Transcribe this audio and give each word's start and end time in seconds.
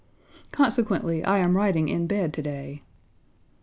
Consequently, 0.51 1.23
I 1.23 1.37
am 1.37 1.55
writing 1.55 1.87
in 1.87 2.07
bed 2.07 2.33
to 2.33 2.41
day. 2.41 2.81